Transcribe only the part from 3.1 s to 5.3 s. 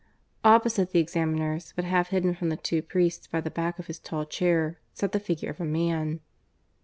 by the back of his tall chair, sat the